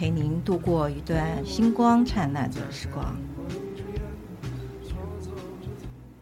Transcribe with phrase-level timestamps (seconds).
[0.00, 3.04] 陪您度过一段星光灿烂的时光。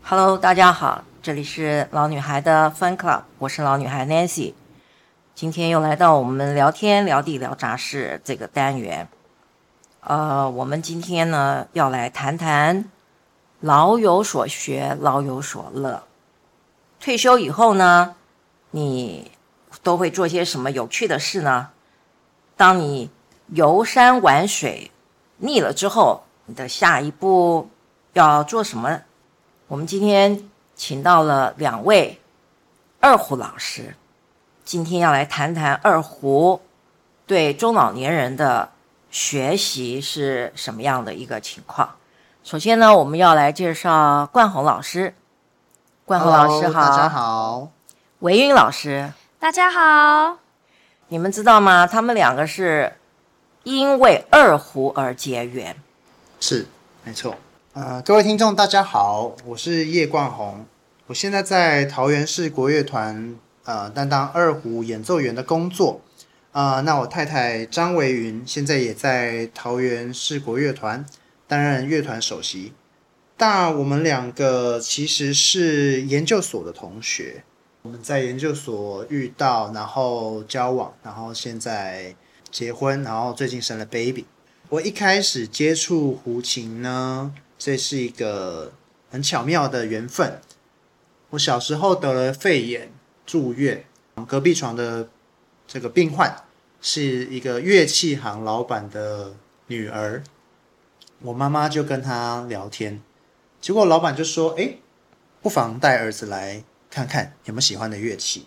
[0.02, 4.55] Hello，大家好，这里是老女孩的 Fun Club，我是老女孩 Nancy。
[5.33, 9.06] 今天又来到我们聊天聊地聊杂事这个单元，
[10.00, 12.91] 呃，我们今天呢要来谈谈
[13.61, 16.02] 老有所学，老有所乐。
[16.98, 18.17] 退休以后呢，
[18.72, 19.30] 你
[19.84, 21.69] 都会做些什么有趣的事呢？
[22.56, 23.08] 当你
[23.48, 24.91] 游山玩水
[25.38, 27.70] 腻了之后，你的下一步
[28.12, 29.00] 要做什么？
[29.68, 32.20] 我们今天请到了两位
[33.00, 33.94] 二胡老师。
[34.64, 36.60] 今天要来谈谈二胡
[37.27, 38.68] 对中老年人的
[39.10, 41.96] 学习是什么样的一个情况。
[42.44, 45.14] 首先呢，我们要来介绍冠宏老师。
[46.05, 47.68] 冠宏老师好，大家好。
[48.18, 50.36] 维云老师，大家好。
[51.08, 51.86] 你们知道吗？
[51.86, 52.97] 他们两个是
[53.69, 55.77] 因为二胡而结缘。
[56.41, 56.64] 是，
[57.05, 57.36] 没错。
[57.74, 60.64] 呃，各位听众，大家好，我是叶冠宏，
[61.06, 63.36] 我现在在桃园市国乐团。
[63.64, 66.00] 呃，担当二胡演奏员的工作，
[66.52, 71.05] 啊、那我太太张维云现在也在桃园市国乐团
[71.46, 72.72] 担任乐团首席。
[73.36, 77.45] 但我们两个其实是研究所的同学，
[77.83, 82.14] 我们在研究所遇到，然后交往，然后现在
[82.51, 84.27] 结婚，然后最近生了 baby。
[84.69, 88.73] 我一开始接触胡琴呢，这是一个
[89.11, 90.41] 很巧妙的缘分。
[91.31, 92.92] 我小时候得了肺炎。
[93.27, 93.85] 住院，
[94.27, 95.11] 隔壁床的
[95.67, 96.45] 这个病患
[96.81, 99.35] 是一个乐器行老板的
[99.67, 100.25] 女儿，
[101.20, 103.03] 我妈妈就跟她聊天，
[103.61, 104.79] 结果老板就说：“哎，
[105.42, 108.47] 不妨带儿子来看看有没有喜欢的乐器。”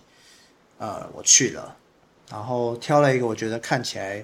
[0.82, 1.78] 呃，我去了，
[2.32, 4.24] 然后挑了一个我觉得看起来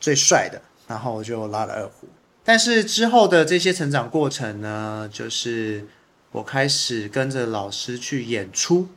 [0.00, 2.08] 最帅的，然后我就拉了二胡。
[2.44, 5.86] 但是之后的这些成长过程呢，就是
[6.32, 8.88] 我开始跟着老师去演出。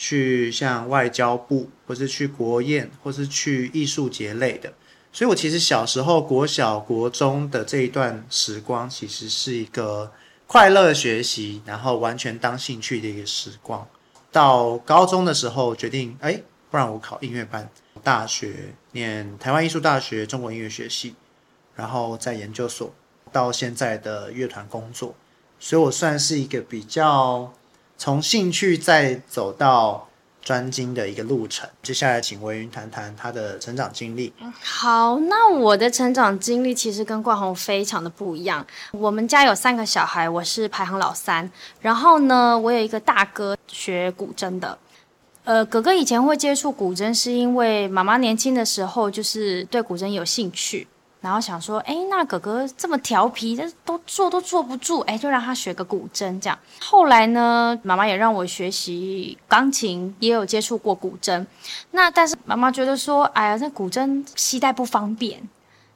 [0.00, 4.72] 去像外交部，或是去国宴，或是去艺术节类的，
[5.12, 10.12] 所以我其实小时候国小、国中的这一段时光，其实是一个
[10.46, 13.84] 快乐学习，然后完全当兴趣的一个时光。
[14.30, 16.40] 到高中的时候，决定哎，
[16.70, 17.68] 不然我考音乐班，
[18.02, 21.14] 大学念台湾艺术大学中国音乐学系，
[21.74, 22.92] 然后在研究所，
[23.32, 25.14] 到现在的乐团工作，
[25.58, 27.52] 所以我算是一个比较。
[28.00, 30.08] 从兴趣再走到
[30.40, 31.68] 专精的一个路程。
[31.82, 34.32] 接下来，请维云谈谈他的成长经历。
[34.62, 38.64] 好，那我的成长经历其实跟冠宏非常的不一样。
[38.92, 41.50] 我们家有三个小孩，我是排行老三。
[41.80, 44.78] 然后呢，我有一个大哥学古筝的。
[45.48, 50.86] 呃，哥哥以前会接触古筝，是因为妈妈年轻的时候就是对古筝有兴趣。
[51.22, 56.58] 然后想说，哎，那哥哥这么调皮，这都坐都坐不住，哎，就让他学个古筝这样。
[56.80, 61.46] 后来呢，妈妈也让我学习钢琴，也有接触过古筝。
[61.92, 65.40] 那但是妈妈觉得说，哎呀，那古筝携带不方便，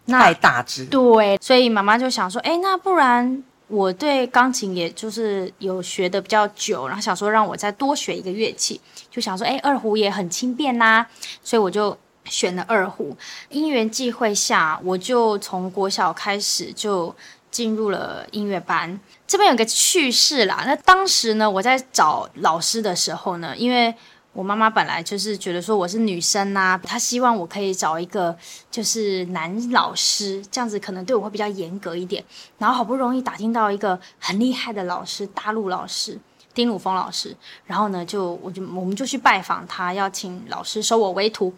[0.06, 0.86] 太大只。
[0.86, 8.80] 对，所以妈妈就想说，哎，那不然我对钢琴也就是有学的比较久，然后想说让我再多学一个乐器，
[9.12, 11.06] 就想说，哎，二胡也很轻便呐、
[11.44, 11.96] 所以我就。
[12.26, 13.16] 选了二胡，
[13.48, 17.12] 因缘际会下，我就从国小开始就
[17.50, 18.98] 进入了音乐班。
[19.26, 23.92] 这边有个趣事啦，那当时呢，我在找老师的时候呢，因为
[24.32, 28.34] 我妈妈本来就是觉得说我是女生呐，她希望我可以找一个
[28.70, 32.24] 就是男老师，这样子可能对我会比较严格一点。
[32.56, 36.16] 然后好不容易打听到一个很厉害的老师，大陆老师
[36.54, 41.52] 丁鲁峰老师，然后呢，就我就我们就去拜访他，要请老师收我为徒。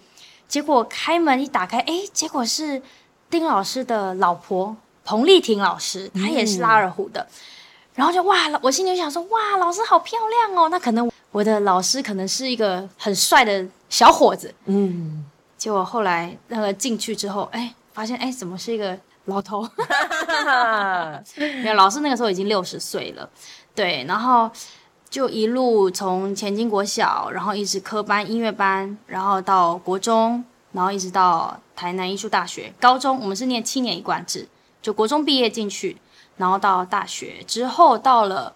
[0.47, 2.81] 结果开门一打开，哎，结果是
[3.31, 7.21] 丁老师的老婆彭丽婷老师，她也是拉二胡的。
[7.23, 7.35] 嗯、
[7.95, 10.69] 然后就哇，我心里就想说，哇，老师好漂亮哦。
[10.69, 14.55] 那可能我的老师可能是一个很帅的小伙子。
[14.67, 15.25] 嗯。
[15.57, 19.67] 结果后来那个进去之后，哎，发现哎，怎么是一个老头？
[21.41, 23.29] 因为老师那个时候已经六十岁了。
[23.75, 24.49] 对，然后。
[25.15, 32.75] 就一路从前金国小，然后一直科班、音乐班，然后到国中，然后一直到台南艺术大学。
[32.81, 34.49] 高中我们是念七年一贯制，
[34.83, 35.97] 就国中毕业进去，
[36.37, 38.53] 然后到大学之后到了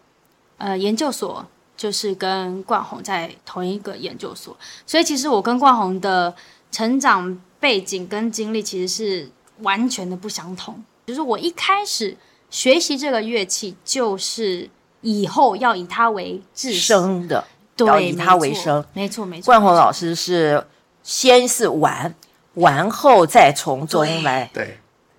[0.57, 1.47] 呃研究所，
[1.77, 4.57] 就是跟冠宏在同一个研究所。
[4.85, 6.35] 所以其实我跟冠宏的
[6.73, 10.83] 成长背景跟经历其实是完全的不相同。
[11.07, 12.17] 就是我一开始
[12.51, 14.69] 学习这个乐器，就是
[15.01, 17.45] 以后要以它为志生的，
[17.77, 18.85] 对，要以它为生。
[18.93, 19.47] 没错，没错。
[19.47, 20.65] 冠宏老师是
[21.03, 22.15] 先是玩，
[22.55, 24.79] 玩后再从中来对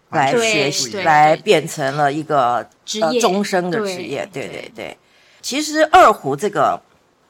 [0.10, 4.28] 来学习，来变成了一个职业终身的职业。
[4.34, 4.98] 对对对。
[5.42, 6.82] 其实二胡这个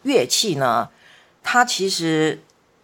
[0.02, 0.90] 乐器呢，
[1.44, 2.42] 它其实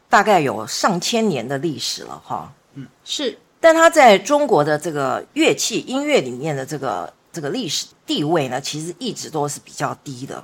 [0.07, 2.53] 大概有上千年的历史了哈。
[2.75, 3.38] 嗯，是。
[3.59, 10.42] 但它在中国的这个乐器音乐里面的这个这个历史地位呢，其实一直都是比较低的。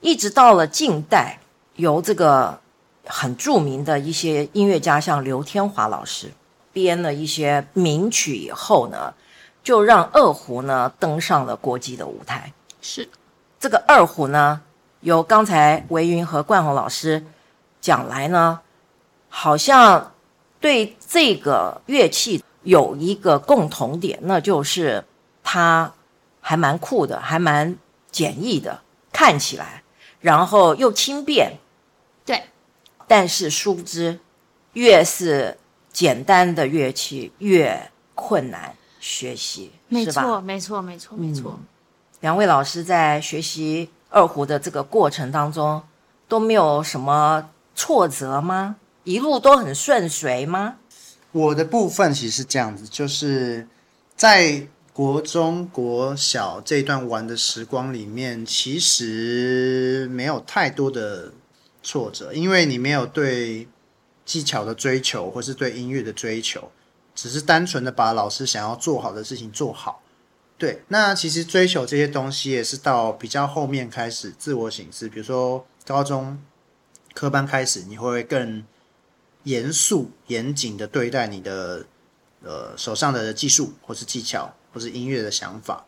[0.00, 1.40] 一直到了近代，
[1.74, 2.60] 由这个
[3.04, 6.30] 很著名的一些音乐家，像刘天华老师
[6.72, 9.12] 编了一些名曲以后呢，
[9.64, 12.52] 就让二胡呢登上了国际的舞台。
[12.80, 13.08] 是
[13.58, 14.60] 这个二胡呢，
[15.00, 17.26] 由刚才维云和冠宏老师
[17.80, 18.60] 讲来呢，
[19.28, 20.12] 好像
[20.60, 22.40] 对这个乐器。
[22.64, 25.02] 有一个共同点，那就是
[25.42, 25.90] 它
[26.48, 27.76] 还蛮酷的，还蛮
[28.10, 28.80] 简易的，
[29.12, 29.82] 看起来，
[30.18, 31.58] 然后又轻便。
[32.24, 32.44] 对，
[33.06, 34.18] 但是殊不知，
[34.72, 35.58] 越是
[35.92, 40.40] 简单的乐器，越困难学习，没错，是吧？
[40.40, 41.58] 没错，没错，没错。
[41.58, 41.66] 嗯，
[42.20, 45.82] 两位老师在学习二胡的这个过程当中，
[46.28, 48.76] 都没有什么挫折吗？
[49.04, 50.76] 一路都很顺遂吗？
[51.32, 53.68] 我的部分其实是这样子，就是
[54.16, 54.66] 在
[54.98, 61.32] 国中、国小这段玩的时光里面，其实没有太多的
[61.84, 63.68] 挫折，因为你没有对
[64.24, 66.72] 技巧的追求，或是对音乐的追求，
[67.14, 70.02] 只是单纯的把老师想要做好的事情做好。
[70.58, 76.42] 对，那其实追求这些东西也是到比较后面开始自我省思，比如说高中
[77.14, 78.64] 科班开始，你会更。
[79.44, 81.86] 严肃、严谨的对待你的
[82.42, 85.84] 呃手上的技术，或是技巧，或是音乐的想法，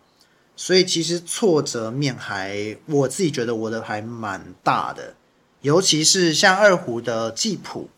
[0.56, 5.14] 所以其实挫折面还我自己觉得我的还蛮大的，
[5.60, 7.88] 尤其是像二胡的记谱，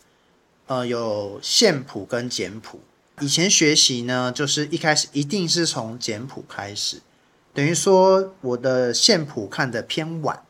[0.67, 2.83] 呃，有线谱跟简谱。
[3.21, 7.01] 以前学习呢，就是一开始一定是从简谱开始，
[7.55, 10.43] 等于说我的线谱看得偏晚，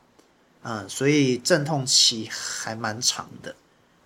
[0.62, 3.54] 嗯、所以阵痛期还蛮长的。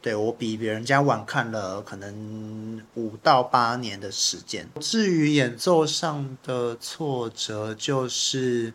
[0.06, 4.70] 对，我比别人家晚看了可能五到八年的时间。
[4.79, 8.73] 至于演奏上的挫折，就是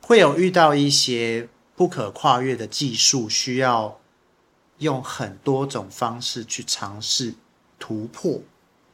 [0.00, 4.00] 会有遇到一些不可跨越的技术，需要
[4.78, 7.32] 用很多种方式去尝试
[7.78, 8.40] 突破，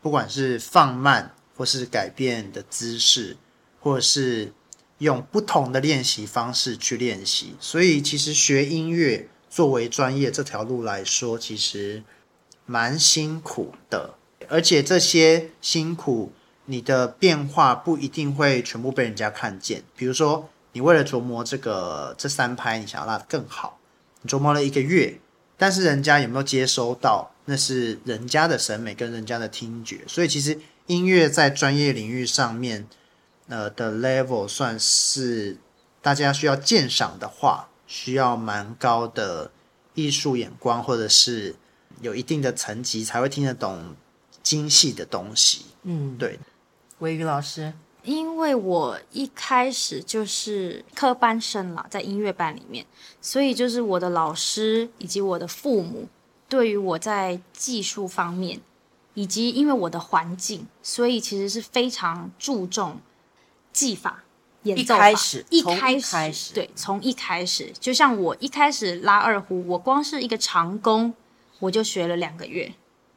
[0.03, 3.39] 不管是放慢，或是改变的姿势，
[3.81, 4.53] 或者是
[4.99, 7.55] 用不同的练习方式去练习。
[7.59, 9.27] 所以，其实学音乐。
[9.59, 12.05] 作为专业这条路来说，其实
[12.65, 14.15] 蛮辛苦的，
[14.49, 16.31] 而且这些辛苦，
[16.67, 19.83] 你的变化不一定会全部被人家看见。
[19.97, 23.81] 比如说，你为了琢磨这个这三拍，你想要拉得更好，
[24.23, 25.19] 你琢磨了一个月，
[25.57, 30.03] 但是人家有没有接收到，那是人家的审美跟人家的听觉。
[30.07, 32.87] 所以，其实音乐在专业领域上面，
[33.49, 35.57] 呃的 level 算是
[36.01, 37.69] 大家需要鉴赏的话。
[37.89, 39.51] 需要蛮高的
[39.95, 41.57] 艺术眼光，或者是
[42.01, 43.97] 有一定的层级，才会听得懂
[44.43, 45.65] 精细的东西。
[45.83, 46.39] 嗯，对。
[46.99, 52.85] 维宇老师，因为我一开始就是科班生了，在音乐班里面，
[53.21, 56.09] 所以就是我的老师以及我的父母，
[56.49, 58.61] 对于我在技术方面，
[59.15, 63.01] 以及因为我的环境，所以其实是非常注重
[63.73, 64.25] 技法。
[64.69, 71.13] 演奏法，一开始，一开始，开始对，从一开始，就像我一开始拉二胡，我光是一个长弓，
[71.59, 72.73] 我就学了两个月，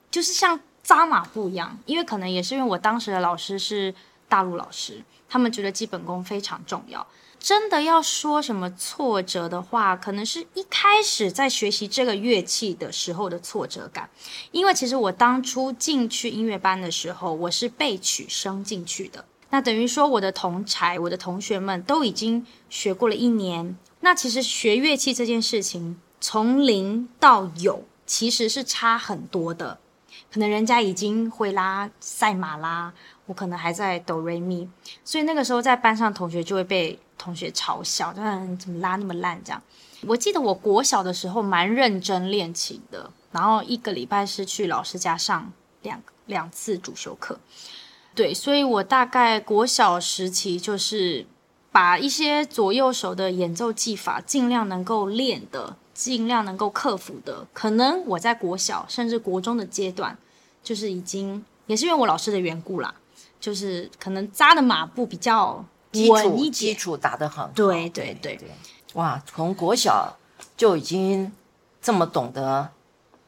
[0.09, 1.77] 就是像扎马步一样。
[1.85, 3.93] 因为可能也是因为我当时的老师是
[4.27, 7.05] 大陆老师，他们觉得基本功非常重要。
[7.39, 14.07] 真的要说什么挫折的话，可能是一开始在学习这个乐器的时候的挫折感。
[14.51, 19.25] 因为其实我当初进去音乐班的时候，我是被取生进去的。
[19.51, 23.77] 那等于说，我的同才、我的同学们都已经学过了一年。
[23.99, 29.77] 那其实学乐器这件事情，从零到有，其实是差很多的。
[30.31, 32.93] 可能人家已经会拉赛马啦，
[33.25, 34.67] 我可能还在哆瑞咪，
[35.03, 38.23] 所以那个时候在班上，同学就会被同学嘲笑，说
[38.57, 39.61] 怎么拉那么烂这样。
[40.07, 47.37] 我记得我国小的时候蛮认真练琴的，然后一个礼拜是去老师家上两两次主修课。
[48.13, 51.25] 对，所以我大概国小时期就是
[51.71, 60.17] 把一些左右手的演奏技法尽量能够练的，尽量能够克服的，可能我在国小甚至国中的阶段，
[60.61, 62.93] 就是已经也是因为我老师的缘故啦，
[63.39, 65.63] 就是可能扎的马步比较
[65.93, 67.51] 稳一基础，基础打得很好。
[67.55, 68.51] 对对对，对，
[68.95, 70.17] 哇，从国小
[70.57, 71.31] 就已经
[71.81, 72.69] 这么懂得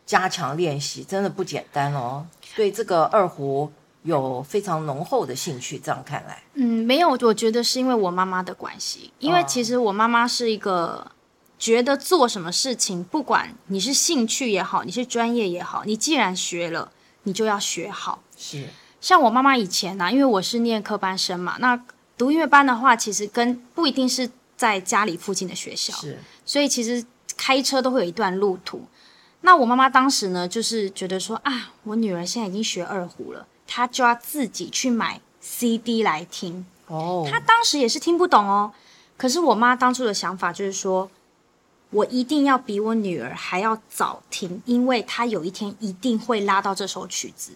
[0.05, 2.27] 加强练习，真的不简单哦。
[2.53, 3.71] 对这个二胡。
[4.03, 11.09] 有非常浓厚的兴趣，这样看来，嗯，没有，我觉得是因为我妈妈的关系，因为其实我妈妈是一个
[11.57, 16.91] 觉得做什么事情，不管你是兴趣也好，你是专业也好，你既然学了，
[17.23, 18.21] 你就要学好。
[18.37, 18.67] 是，
[18.99, 21.81] 像我妈妈以前呢、啊，因为我是念科班生嘛，那
[22.17, 27.05] 读音乐班的话，其实跟不一定是在家里附近的学校，是，所以其实
[27.37, 28.85] 开车都会有一段路途。
[29.41, 33.47] 那我妈妈当时呢，就是觉得说啊，我女儿现在已经学二胡了。
[33.67, 37.27] 他就要自己去买 CD 来听哦。
[37.29, 38.71] 他当时也是听不懂哦。
[39.15, 41.09] 可是我妈当初的想法就是说，
[41.91, 47.51] 我一定要比我女儿还要早听，因为她有一天一定会拉到这首曲子。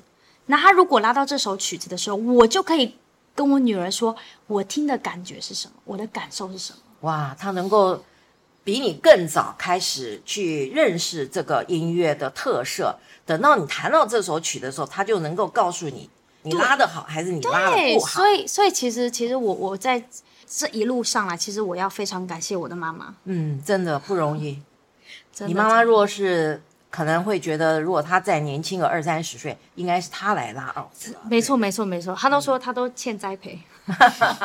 [0.46, 2.96] 那她如果拉到这首曲子的时候，我就可以
[3.36, 6.80] 跟我女儿说，我听的感觉是什么，我的感受是什么。
[7.02, 8.04] 哇，她能够
[8.64, 12.98] 比你更早开始去认识这个音乐的特色。
[13.28, 16.10] 等到你弹到这首曲的时候，他就能够告诉你，
[16.44, 18.08] 你拉的好还是你拉的不好。
[18.08, 20.02] 所以，所以其实，其实我我在
[20.48, 23.14] 这一路上来，其实我要非常感谢我的妈妈。
[23.26, 24.58] 嗯，真的不容易。
[25.46, 30.90] 你妈妈若是可能会觉得，如果她再年轻个二三十岁，应该是她来拉二胡。
[31.30, 32.16] 没错，没错，没错。
[32.16, 33.60] 她都说她都欠栽培。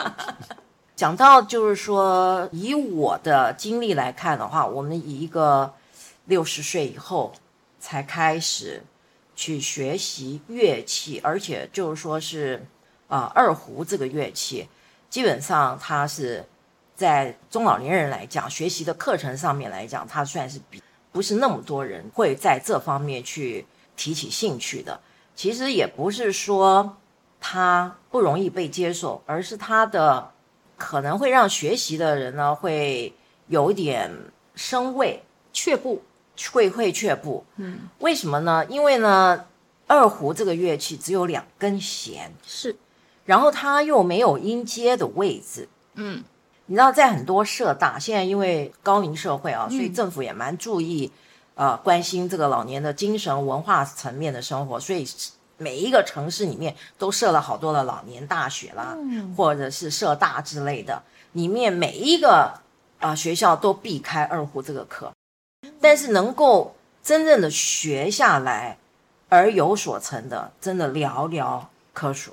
[0.97, 5.73] 讲到就是说，以我的经历来看的话，我们以一个
[6.25, 7.33] 六十岁以后。
[7.83, 8.81] 才开始
[9.35, 12.65] 去学习乐器，而且就是说是
[13.09, 14.69] 啊、二胡这个乐器，
[15.11, 16.47] 基本上它是
[16.95, 25.01] 在中老年人来讲，学习的课程上面来讲，它算是比不是那么多人会在这方面去提起兴趣的。
[25.35, 26.97] 其实也不是说
[27.41, 30.31] 它不容易被接受，而是它的
[30.79, 33.13] 可能会让学习的人呢会
[33.49, 34.09] 有点
[34.55, 36.01] 生畏、却步。
[36.53, 38.65] 会会却步，嗯，为什么呢？
[38.67, 39.45] 因为呢，
[39.87, 42.75] 二胡这个乐器只有两根弦，是，
[43.25, 46.25] 然后它又没有音阶的位置，嗯，
[46.67, 51.13] 你知道，在很多社大，现在因为高龄社会啊，所以政府也蛮注意，
[51.55, 55.07] 呃，关心这个老年的精神文化层面的生活，所以
[55.59, 62.55] 每一个城市里面都设了好多的老年大学啦，嗯，或者是社大之类的，里面每一个
[62.99, 65.13] 啊、呃、学校都避开二胡这个课。
[65.81, 68.79] 但是能够真正的学下来
[69.29, 72.33] 而有所成的，真的寥寥可数。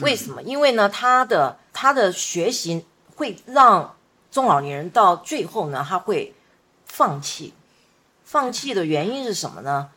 [0.00, 0.42] 为什么？
[0.42, 2.86] 因为呢，他的他的学习
[3.16, 3.96] 会让
[4.30, 6.34] 中老年人到最后呢，他会
[6.86, 7.52] 放弃。
[8.24, 9.90] 放弃的原因是什么呢？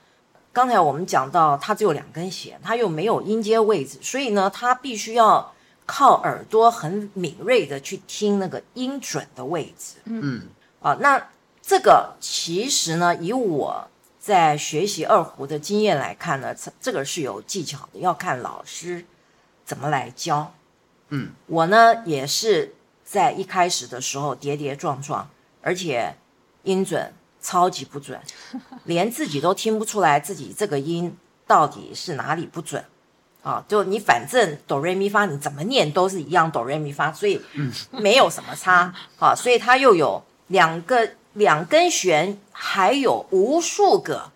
[0.52, 5.54] 刚才我们讲到，他只有两根弦，他又没有音阶位置，所以呢，他必须要
[5.86, 9.96] 靠耳朵很敏锐的去听那个音准的位置。
[10.06, 10.48] 嗯，
[10.82, 11.28] 啊，那。
[11.74, 13.88] 这个其实呢，以我
[14.20, 19.04] 在学习二胡的经验来看呢，这这个是有技巧的，要看老师
[19.66, 20.54] 怎么来教。
[21.10, 25.28] 嗯，我呢也是在一开始的时候跌跌撞撞，
[25.64, 26.16] 而且
[26.62, 27.12] 音准
[27.42, 28.22] 超级不准，
[28.86, 32.86] 连自己都听不出来自己这个音到底是哪里不准
[33.42, 33.66] 啊！
[33.68, 37.42] 就你反正哆瑞咪发，你怎么念都是一样哆瑞咪发，所以
[37.90, 39.34] 没有什么差啊。
[39.36, 41.14] 所以它又有两个。
[41.34, 44.32] 两根弦还有无数个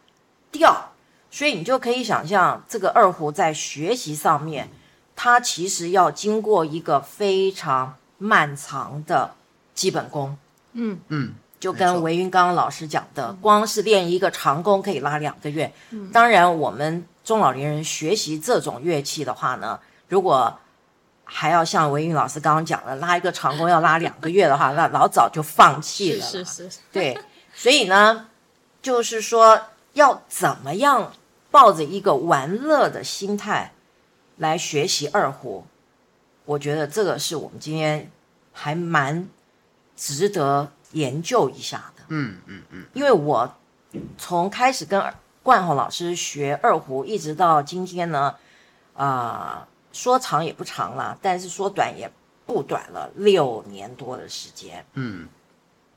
[0.52, 0.92] 调，
[1.30, 4.70] 所以你就可以想象，这个二胡在学习上面，
[5.16, 9.36] 它其实要经过一个非常漫长的
[9.76, 10.38] 基本功。
[10.74, 15.72] 嗯嗯，就跟维云刚刚老师讲的，光是练一个长弓可以拉两个月。
[16.12, 20.60] 当然，我们中老年人学习这种乐器的话呢，如果
[21.30, 26.26] 还要像文韵老师刚刚讲的，拉一个长弓要拉两个月的话，那老早就放弃了。
[26.26, 27.20] 是是是，对，
[27.54, 28.30] 所以呢，
[28.82, 31.12] 就是说要怎么样
[31.52, 33.74] 抱着一个玩乐的心态
[34.38, 35.66] 来学习二胡，
[36.46, 38.10] 我觉得这个是我们今天
[38.54, 39.28] 还蛮
[39.98, 42.04] 值得研究一下的。
[42.08, 43.54] 嗯嗯嗯，因为我
[44.18, 48.34] 从开始跟冠宏老师学二胡，一直到今天呢，
[48.96, 49.68] 啊、呃。
[49.98, 52.08] 说长也不长了，但是说短也
[52.46, 54.86] 不短了，六年多的时间。
[54.94, 55.28] 嗯，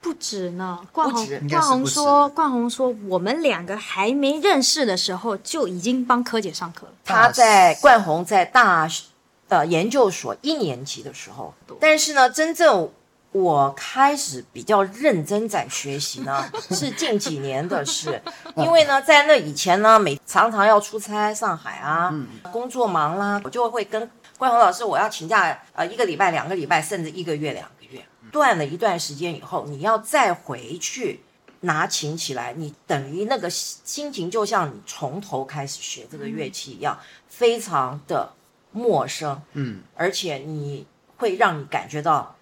[0.01, 0.81] 不止呢。
[0.91, 6.93] 冠宏冠宏是不止说，冠宏说，我们两个还没认识的时候就已经帮柯姐上课了。
[7.05, 9.05] 他在冠宏在大学
[9.49, 12.91] 呃研究所一年级的时候，但是呢，真正
[13.33, 18.21] 我开始比较认真在学习呢， 是近几年的事。
[18.57, 22.13] 因为呢，在那以前呢，每常常要出差上海啊，
[22.51, 28.05] 工作忙啦，我就会跟关宏老师，我要请假呃一个礼拜、两个礼拜，甚至一个月、两个月。
[28.33, 31.21] 断了一段时间以后，你要再回去
[31.61, 38.33] 拿琴起来，你等于那个心情就像你从头开始学这个乐器一样，非常的
[38.73, 39.41] 陌生。
[39.53, 40.85] 嗯，而且你
[41.17, 42.35] 会让你感觉到。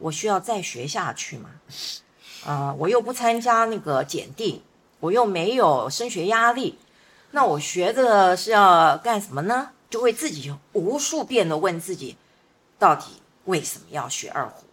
[0.00, 1.50] 我需要再学下去吗？
[2.44, 4.62] 啊、呃，我又不参加那个检定，
[4.98, 6.78] 我又没有升学压力，
[7.32, 9.72] 那我学的是要干什么呢？
[9.90, 12.16] 就会自己无数遍的问自己，
[12.78, 14.64] 到底为什么要学二胡？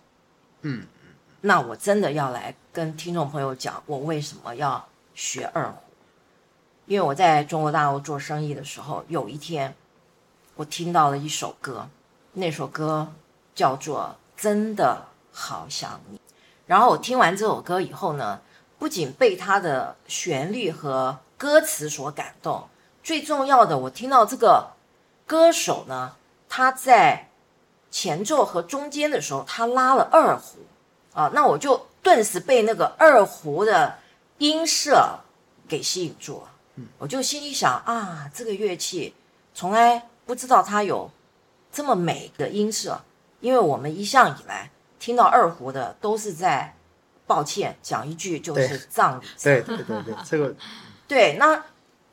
[0.61, 0.87] 嗯，
[1.41, 5.77] 那我真的要来跟听众朋友讲，我为什么要学二胡？
[6.85, 9.75] 因为我在中国大陆做生意的时候，有一天
[10.55, 11.89] 我听到了一首歌，
[12.31, 13.11] 那首歌
[13.53, 15.05] 叫做《真的》。
[15.39, 16.19] 好想你，
[16.65, 18.41] 然后我听完这首歌以后呢，
[18.79, 22.67] 不仅被它的旋律和歌词所感动，
[23.03, 24.71] 最重要的，我听到这个
[25.27, 26.15] 歌手呢，
[26.49, 27.29] 他在
[27.91, 30.57] 前奏和中间的时候，他拉了二胡
[31.13, 33.99] 啊，那我就顿时被那个二胡的
[34.39, 35.19] 音色
[35.67, 36.51] 给吸引住了。
[36.97, 39.13] 我就心里想啊，这个乐器
[39.53, 41.11] 从来不知道它有
[41.71, 42.99] 这么美的音色，
[43.39, 44.71] 因为我们一向以来。
[44.99, 46.73] 听到二胡的都是在，
[47.25, 49.25] 抱歉讲一句就是葬礼。
[49.41, 50.55] 对对对对，这个
[51.07, 51.63] 对，那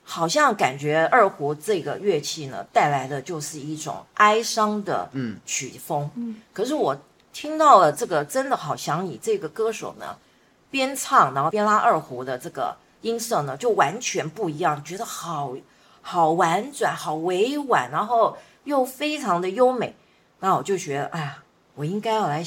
[0.02, 6.10] 好像感觉二胡这个乐器呢，带来的就是一种哀伤的嗯曲风。
[6.14, 6.96] 嗯，可是我
[7.32, 10.16] 听到了这个真的好想你这个歌手呢，
[10.70, 15.54] 边唱然后边拉二胡的这个音色呢，就完全不一样，觉得好
[16.02, 19.96] 好婉转，好委婉，然后又非常的优美。
[20.40, 21.38] 那我就觉得，哎呀，
[21.74, 22.44] 我应该要来。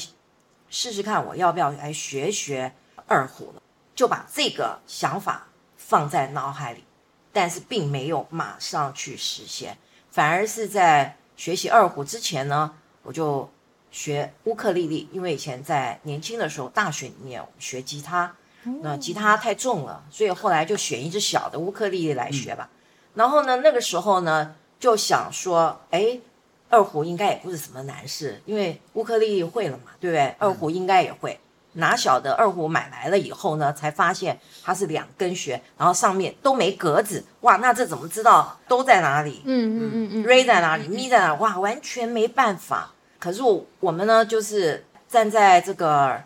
[0.70, 2.72] 试试看，我要不要来学学
[3.06, 3.62] 二胡了？
[3.94, 6.84] 就把这个想法放在脑海里，
[7.32, 9.76] 但是并没有马上去实现，
[10.10, 13.50] 反而是在学习二胡之前呢，我就
[13.90, 18.34] 学乌克丽丽，因为以前在年轻的时候，大学里面学吉他，
[18.82, 22.68] 那吉他太重了，所以后来就选一只小的乌克丽丽来学吧。
[23.14, 26.20] 然后呢，那个时候呢，就想说，哎。
[26.68, 30.34] 二胡应该也不是什么难事，因为乌克丽丽会了嘛，对不对？
[30.38, 31.38] 二胡应该也会。
[31.74, 37.22] 哪晓得二胡买来了以后呢，才发现它是两根弦，然后上面都没格子。
[37.42, 39.42] 哇，那这怎么知道都在哪里？
[39.44, 41.34] 嗯嗯嗯嗯，re 在哪里，mi 在哪？
[41.34, 42.92] 哇，完全没办法。
[43.20, 46.20] 可是我我们呢，就是站在这个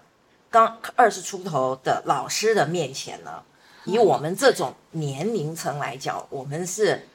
[0.48, 3.42] 刚二十出头的老师的面前呢，
[3.85, 7.07] 以我们这种年龄层来讲，我们是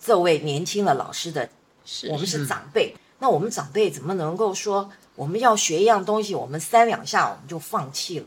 [0.00, 1.48] 这位年轻的老师的。
[1.92, 8.26] 是我们是长辈，那我们长辈怎么能够说我们要学一样东西，我们三两下我们就放弃了？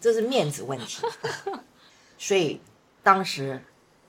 [0.00, 1.02] 这是面子问题。
[2.16, 2.60] 所以
[3.02, 3.60] 当时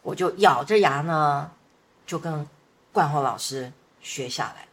[0.03, 1.49] 我就咬着牙呢，
[2.05, 2.47] 就跟
[2.93, 4.67] 冠宏老师学下来了。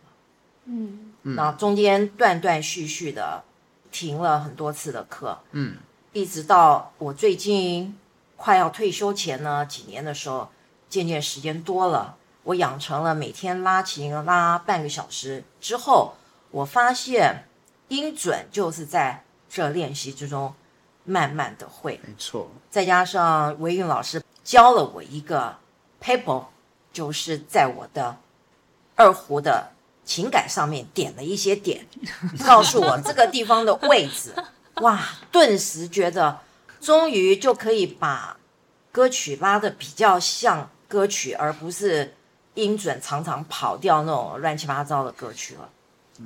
[0.66, 3.42] 嗯，那中间断断续续的
[3.90, 5.38] 停了很多次的课。
[5.53, 5.77] 嗯，
[6.12, 7.98] 一直到我最近
[8.37, 10.51] 快要退休前呢几年的时候，
[10.90, 12.18] 渐渐时间多了。
[12.45, 16.15] 我养成了每天拉琴拉半个小时之后，
[16.51, 17.47] 我发现
[17.87, 20.53] 音准就是在这练习之中
[21.05, 22.01] 慢慢的会。
[22.03, 22.51] 没错。
[22.69, 25.57] 再加上维韵老师教了我一个
[26.03, 26.47] paper，
[26.93, 28.17] 就是在我的
[28.97, 29.71] 二胡的
[30.05, 31.87] 情感上面点了一些点，
[32.45, 34.35] 告诉我这个地方的位置。
[34.81, 35.01] 哇，
[35.31, 36.41] 顿时觉得
[36.81, 38.37] 终于就可以把
[38.91, 42.15] 歌曲拉的比较像歌曲，而不是。
[42.55, 45.69] 音准常常跑掉那种乱七八糟的歌曲了，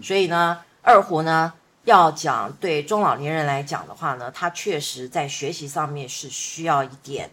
[0.02, 1.52] 所以呢，二胡呢
[1.84, 7.30] 要讲对中老年人来讲的话呢，它确实在学习上面是需要一点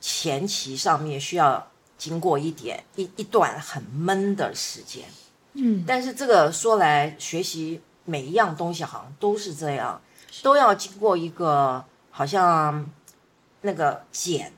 [0.00, 5.04] 前期上面需要经过一点一一段很闷的时间，
[5.54, 10.00] 嗯，但是这个说来学习每一样东西好像都是这样，
[10.42, 12.88] 都要经过一个好像
[13.62, 14.52] 那个茧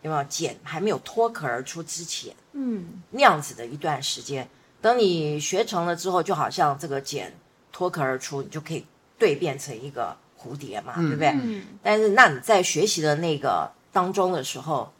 [0.00, 0.24] 有没有？
[0.24, 2.34] 茧还没有脱壳而出之前。
[2.52, 4.48] 嗯，那样子的一段时间，
[4.80, 7.32] 等你学成了之后，就好像这个茧
[7.72, 8.84] 脱壳而出，你就可以
[9.18, 11.28] 蜕变成一个蝴蝶嘛，嗯、对不对？
[11.28, 14.92] 嗯、但是那你在学习的那个当中的时候，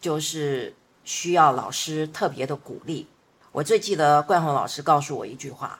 [0.00, 3.06] 就是需要老师特别的鼓励。
[3.52, 5.78] 我最记得冠宏老师告诉我一句话：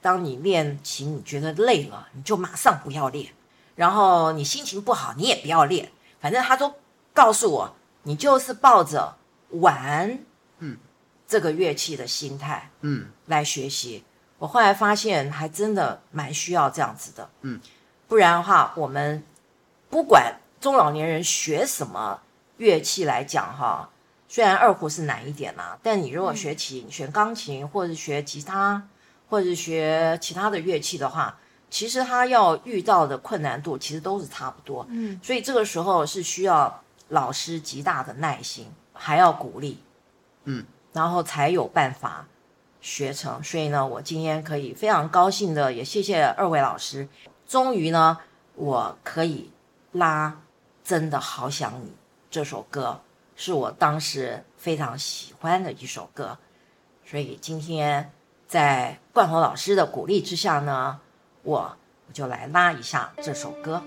[0.00, 3.32] 当你练琴你觉得累了，你就马上不要练，
[3.74, 6.74] 然后你心情不好，你也不要练，反正他都
[7.12, 9.16] 告诉我，你就是抱着
[9.48, 10.20] 玩，
[10.60, 10.78] 嗯，
[11.26, 14.04] 这个乐器的心态，嗯，来学习。
[14.38, 17.60] 我后来发现，还真的蛮需要这样子的，嗯，
[18.08, 19.22] 不然的话，我们
[19.90, 22.22] 不管中老年人学什么
[22.56, 23.90] 乐器来讲，哈，
[24.28, 28.88] 虽然二胡是难一点啦，但你如果学琴、学钢琴，或者学吉他，
[29.28, 39.82] 或者是学其他的乐器的话，其实他要遇到的困难度其实都是差不多，嗯，所以这个时候是需要老师极大的耐心，还要鼓励，
[40.44, 42.26] 嗯，然后才有办法。
[42.82, 47.06] 学成，所以呢，我今天可以非常高兴的，也谢谢二位老师。
[47.46, 48.16] 终于呢，
[48.54, 49.50] 我可以
[49.92, 50.28] 拉
[50.82, 51.88] 《真的好想你》
[52.30, 52.98] 这首歌，
[53.36, 56.38] 是我当时非常喜欢的一首歌。
[57.04, 58.10] 所以今天
[58.48, 60.98] 在冠宏老师的鼓励之下呢，
[61.42, 61.76] 我
[62.08, 63.82] 我就来拉一下这首歌。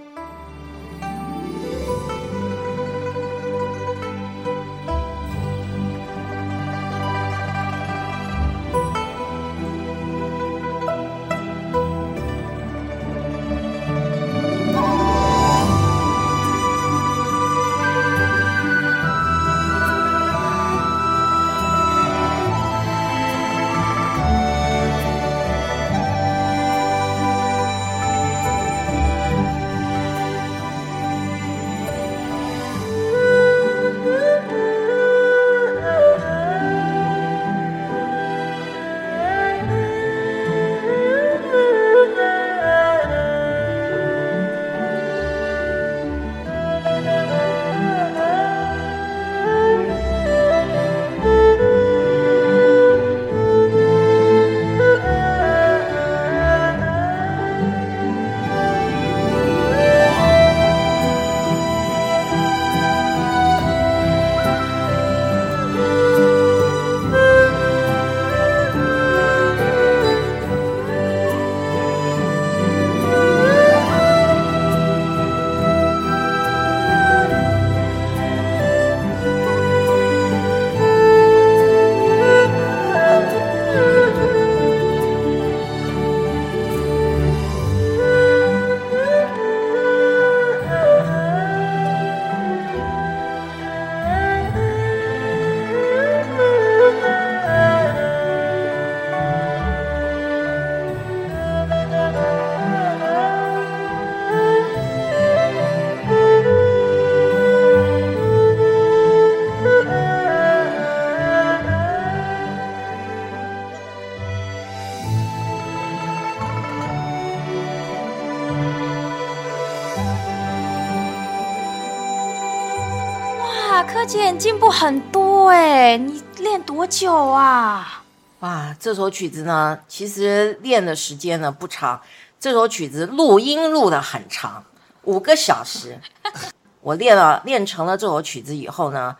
[124.43, 128.03] 进步很多哎，你练多久啊？
[128.41, 132.01] 哇，这首曲子呢，其实练的时间呢不长。
[132.41, 134.65] 这首曲子录音录的很长，
[135.03, 135.97] 五个小时。
[136.84, 139.15] 我练了练成了这首曲子以后呢，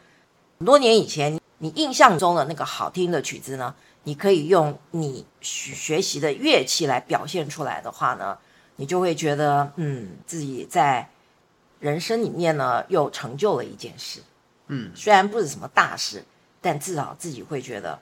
[0.60, 8.38] 很多年以前你印象中的那个好听的曲子呢，你可以用你学习的乐器来表现出来的话呢，
[8.76, 11.08] 你就会觉得嗯，自己在
[11.80, 14.20] 人生里面呢又成就了一件事。
[14.74, 16.24] 嗯，虽然不是什么大事，
[16.60, 18.00] 但至少自己会觉得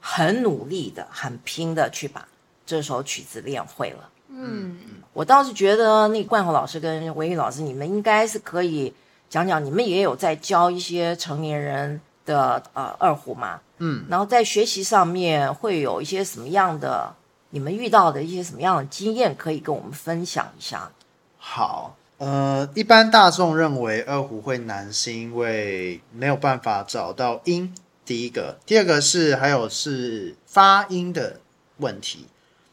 [0.00, 2.28] 很努力的、很拼的去把
[2.64, 4.08] 这首曲子练会了。
[4.28, 4.78] 嗯，
[5.12, 8.94] 我倒是觉得那冠宏老师跟文宇老师，你们应该是可以
[9.28, 13.60] 讲讲，你们也有在教一些成年人的呃二胡嘛？
[13.78, 17.14] 嗯，然后在学习上面会有一些什么样的，
[17.50, 20.90] 你们遇到的一些什么样的经验，可以跟我们分享一下。
[21.38, 21.96] 好。
[22.18, 27.74] 呃，一般大众认为二胡会难，是因为没有办法找到音。
[28.06, 31.40] 第一个，第二个是还有是发音的
[31.76, 32.26] 问题，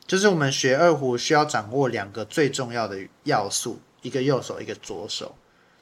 [0.07, 5.35] 就是我们学二胡需要掌握两个最重要的要素，一个右手，一个左手。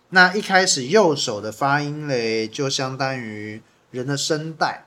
[0.09, 4.85] 那一开始右手的发音嘞，就相当于人的声带，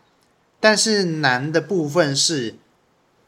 [0.59, 2.57] 但是难的部分是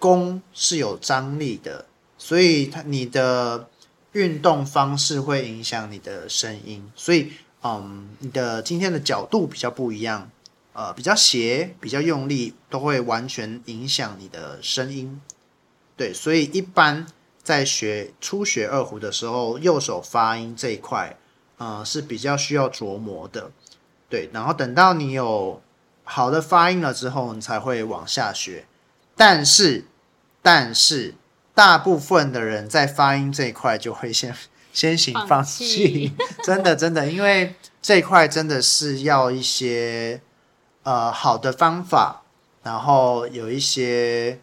[0.00, 1.86] 弓是有张力的，
[2.18, 3.68] 所以它你的。
[4.16, 10.30] 运动方式会影响你的声音，所以，嗯，你的今天的角度比较不一样，
[10.72, 15.20] 呃，比较斜，比较用力，都会完全影响你的声音。
[15.98, 17.06] 对，所以一般
[17.42, 21.18] 在学初学二胡的时候，右手发音这一块，
[21.58, 23.50] 呃，是比较需要琢磨的。
[24.08, 25.60] 对，然后等到你有
[26.04, 28.64] 好的发音了之后，你才会往下学。
[29.14, 29.84] 但是，
[30.40, 31.14] 但是。
[31.56, 34.36] 大部分的人在发音这一块就会先
[34.74, 36.12] 先行放弃，
[36.44, 40.20] 真的真的，因为这一块真的是要一些
[40.82, 42.24] 呃好的方法，
[42.62, 44.38] 然后有一些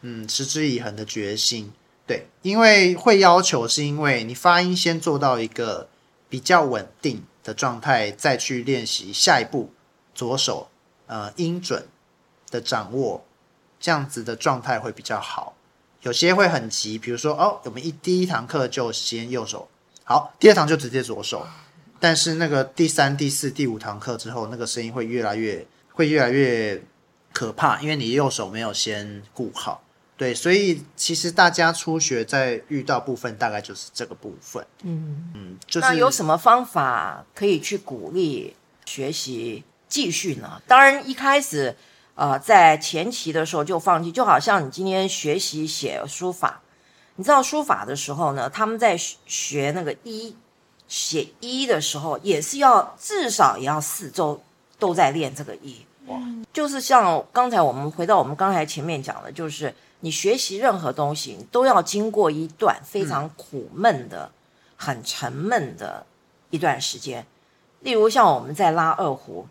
[0.00, 1.72] 嗯持之以恒的决心。
[2.04, 5.88] 对，因为会要求是因为你发音先做到一个
[6.28, 9.72] 比较稳定的状态，再去练习下一步
[10.12, 10.68] 左手
[11.06, 11.86] 呃音准
[12.50, 13.24] 的掌握，
[13.78, 15.55] 这样子的状态会比较好。
[16.06, 19.68] 有些会很急，比如说哦，我们一第一堂课就先右手，
[20.04, 21.44] 好，第二堂就直接左手。
[21.98, 26.80] 但是那个第三、第四、第五堂课之后，那个声音会越来越会越来越
[27.32, 29.82] 可怕，因为你右手没有先顾好。
[30.16, 34.64] 对，所以其实大家初学在遇到部分，大概就是这个部分。
[34.84, 40.62] 嗯嗯，就是、那有什么方法可以去鼓励学习继续呢？
[40.68, 41.74] 当然一开始。
[42.16, 46.62] 呃，在前期的时候就放弃，就好像你今天学习写书法，
[47.16, 50.34] 你知道书法的时候呢，他们在学那个一
[50.88, 54.40] 写一的时候，也是要至少也要四周
[54.78, 55.84] 都在练这个一。
[56.06, 56.18] 哇，
[56.54, 64.32] 就是像刚才我们回到我们刚才前面讲的，就是你学习任何东西，你都要经过一段非常苦闷的、嗯、
[64.76, 66.06] 很沉闷的
[66.48, 67.26] 一段时间。
[67.80, 69.46] 例如像我们在拉二胡。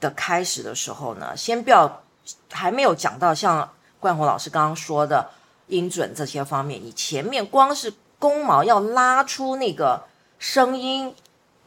[0.00, 2.02] 的开始的时候呢，先不要，
[2.50, 5.30] 还没有讲到像冠宏老师刚刚说的
[5.66, 10.04] 音准这些方面，你前面光是弓毛要拉出那个
[10.38, 11.14] 声音，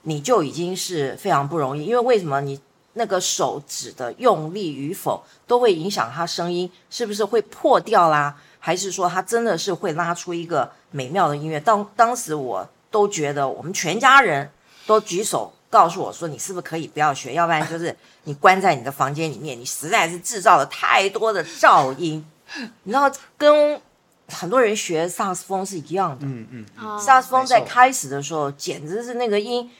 [0.03, 1.85] 你就已经是非常不容易。
[1.85, 2.41] 因为为什么？
[2.41, 2.59] 你
[2.93, 11.57] 那个手指的用力与否，都会影响它声音是不是会破掉啦，还是说它真的是会拉出一个美妙的音乐？
[11.57, 14.51] 当当时我都觉得，我们全家人
[14.85, 15.53] 都举手。
[15.71, 17.33] 告诉我说，你是不是可以不要学？
[17.33, 22.23] 要不然就是你关在你的房间里面，你实在是制造了太多的噪音。
[22.83, 23.81] 你知道，跟
[24.27, 26.25] 很多人学萨克斯风是一样的。
[26.25, 29.71] 嗯嗯，萨克斯风在开始的时候，简直是那个音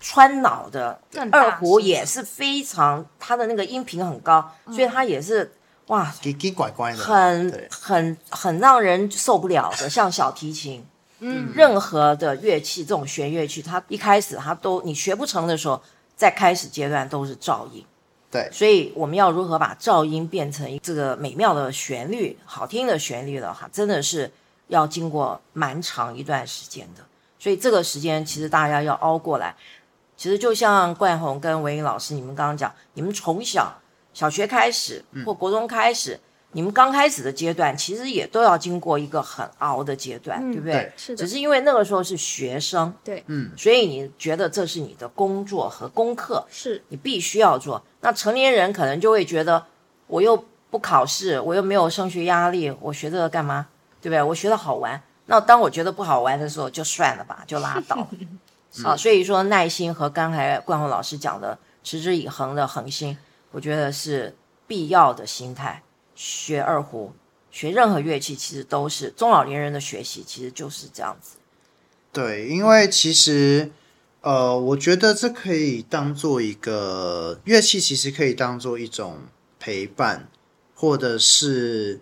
[0.00, 1.00] 穿脑的。
[1.32, 5.52] 二胡也是非常，它的那个音频很高，所以它也是
[5.88, 10.86] 哇，奇奇怪怪的，很很很让人受不了的，像小提琴。
[11.24, 15.80] 嗯，任何的乐器，这种弦乐器，它一开始它都你学不成的时候，
[16.16, 17.84] 在开始阶段都是噪音。
[18.28, 24.28] 对，所以我们要如何把噪音变成这个美妙的旋律、好听的旋律的话，真的是
[24.66, 27.04] 要经过蛮长一段时间的。
[27.38, 29.54] 所以这个时间其实大家要熬过来。
[30.16, 33.72] 其实就像冠宏跟文英老师你们刚刚讲，你们从小
[34.12, 36.14] 小学开始或国中开始。
[36.14, 36.20] 嗯
[36.52, 40.72] 你们刚开始的阶段，其实也都要经过一个很熬的阶段，嗯、对不对？
[40.74, 41.24] 对，是的。
[41.24, 47.82] 只是因为那个时候是学生，对，嗯，所以你觉得这是你的工作和功课，是你必须要做。
[48.00, 49.64] 那成年人可能就会觉得，
[50.06, 53.68] 我又不考试，我又没有升学压力，我学这个干嘛？
[54.00, 54.22] 对不对？
[54.22, 55.00] 我学的好玩。
[55.26, 58.06] 那当我觉得不好玩的时候，就算了吧，就拉倒。
[58.84, 63.16] 啊，所以说耐心和刚才冠宏老师讲的持之以恒的恒心，
[63.50, 64.34] 我觉得是
[64.66, 65.82] 必要的心态。
[66.14, 67.12] 学二胡，
[67.50, 71.36] 学任何乐器，其实都是中老年人的学习，其实就是这样子。
[72.12, 73.70] 对，因为其实，
[74.20, 79.20] 呃，我觉得这可以当做一个乐器，其实可以当做一种
[79.58, 80.28] 陪伴，
[80.74, 82.00] 或者是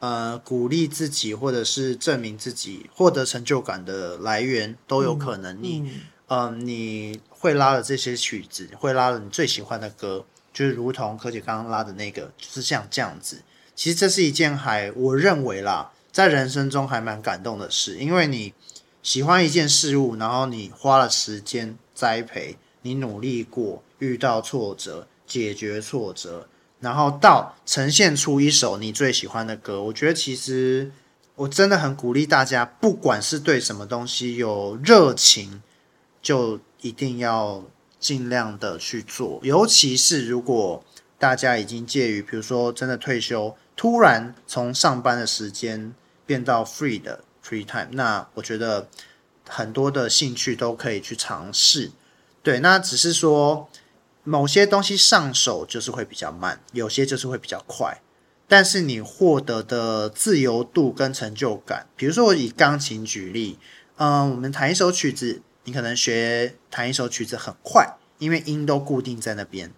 [0.00, 5.62] 呃鼓励自己，或者是证明自己，获得成就感的来源都有可能。
[5.62, 13.40] 你，嗯，呃，你会拉的这些曲子，会拉的你最喜欢的歌，就是如同柯姐刚刚拉的那个，就是像这样子。
[13.82, 18.54] 其实这是一件还我认为啦，在人生中还蛮感动的事，因为你
[19.02, 26.46] 喜欢一件事物，然后你花了时间栽培，你努力过，遇到挫折，解决挫折，
[26.78, 29.82] 然后到呈现出一首你最喜欢的歌。
[29.82, 30.92] 我觉得其实
[31.34, 35.60] 我真的很鼓励大家，不管是对什么东西有热情，
[36.22, 37.64] 就一定要
[37.98, 40.84] 尽量的去做，尤其是如果
[41.18, 43.56] 大家已经介于，比如说真的退休。
[43.76, 45.94] 突然从上班的时间
[46.26, 48.88] 变到 free 的 free time，那我觉得
[49.48, 51.90] 很多的兴趣都可以去尝试。
[52.42, 53.68] 对，那只是说
[54.24, 58.00] 某些东西上手就是会比较慢，有些就是会比较快。
[58.48, 63.58] 但是你获得的自由度跟成就感，比如说我以钢琴举例，
[63.96, 69.72] 嗯，我们弹一首曲子，你可能学弹一首曲子很快，因为音都固定在那边。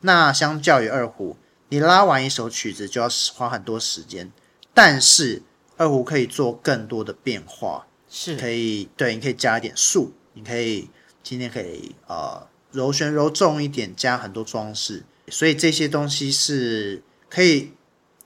[0.00, 1.36] 那相较于二胡。
[1.74, 4.30] 你拉完一首曲子就要花很多时间，
[4.72, 5.42] 但是
[5.76, 8.36] 二胡可以做更多的变化，是。
[8.36, 10.88] 可以对，你可以加一点数，你可以
[11.24, 17.72] 今天可以呃柔弦柔重一点，加很多装饰，所以这些东西是可以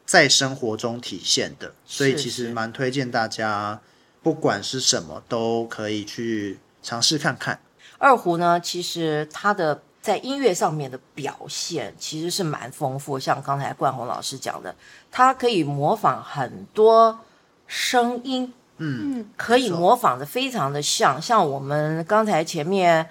[0.04, 3.80] 在生活中体现的，所以其实蛮推荐大家，
[4.22, 7.62] 不管是什么都可以去尝试看看。
[7.96, 14.74] 二胡呢，其实它的在音乐上面的表现其实是蛮丰富，像刚才冠宏老师讲的，
[15.10, 17.18] 他可以模仿很多
[17.66, 23.10] 声音，嗯，可以模仿的非常的像，像我们刚才前面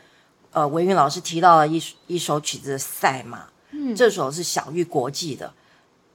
[0.52, 3.40] 呃维云老师提到了一一首曲子《赛马》，
[3.72, 5.54] 嗯，这首是享誉国际的。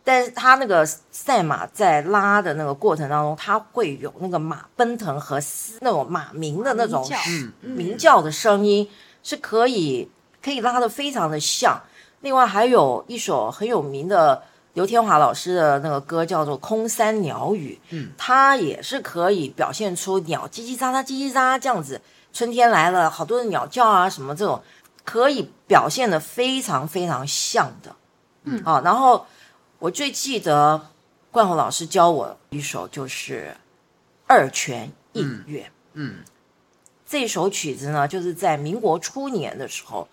[0.05, 5.39] 但是他那个赛马在拉的那个过程当中，他会有那个马奔腾和
[5.81, 7.09] 那种马鸣的那种
[7.61, 8.91] 鸣叫的声音，
[9.23, 10.11] 是可以
[10.43, 11.81] 可以拉得非常的像。
[12.21, 14.43] 另外还有一首很有名的
[14.75, 22.01] 刘天华老师的那个歌叫做《空山鸟语》，嗯，它也是可以表现出鸟叽叽喳喳、叽叽喳喳这样子。
[22.33, 24.63] 春天来了，好多的鸟叫啊，什么这种
[25.05, 27.95] 可以表现的非常非常像的，
[28.45, 29.25] 嗯，啊，然后。
[29.79, 30.81] 我最记得
[31.33, 33.57] 冠宏老师教我一首就是
[34.29, 35.69] 二泉映月。
[35.95, 36.25] 嗯，嗯，
[37.05, 40.07] 这首曲子呢，就是在民国初年的时候，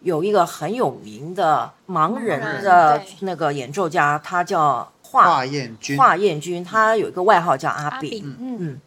[0.00, 5.98] 有一个很有名的盲人的那个演奏家，他叫华彦君。
[5.98, 8.24] 华彦君，他有一个外号叫阿炳。
[8.38, 8.80] 嗯嗯，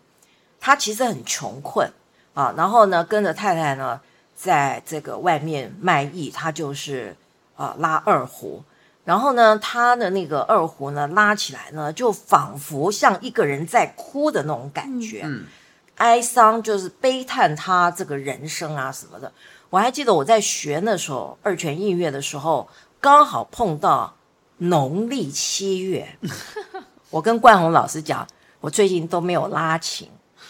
[0.60, 1.88] 他其实很穷困
[2.34, 4.00] 啊，然后呢，跟着太太呢，
[4.36, 7.16] 在这个外面卖艺，他就是
[7.56, 8.64] 啊拉二胡。
[9.06, 15.44] 然后呢，他的那个二胡呢，拉起来呢，就仿佛像一个人在哭的那种感觉，嗯，
[15.98, 19.30] 哀伤就是悲叹他这个人生啊什么的。
[19.74, 22.70] 我还记得我在学那首二泉映月的时候，
[23.02, 24.14] 刚好碰到
[24.60, 26.16] 农历七月，
[27.10, 28.28] 我跟冠宏老师讲，
[28.62, 30.08] 我最近都没有拉琴，